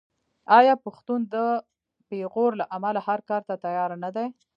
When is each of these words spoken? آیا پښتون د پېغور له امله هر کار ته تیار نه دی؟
آیا 0.59 0.73
پښتون 0.85 1.19
د 1.33 1.35
پېغور 2.09 2.51
له 2.59 2.65
امله 2.75 2.99
هر 3.07 3.19
کار 3.29 3.41
ته 3.47 3.53
تیار 3.63 3.91
نه 4.03 4.09
دی؟ 4.15 4.27